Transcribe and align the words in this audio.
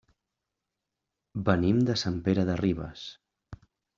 Venim 1.51 1.83
de 1.91 1.97
Sant 2.05 2.17
Pere 2.29 2.47
de 2.49 2.57
Ribes. 2.65 3.07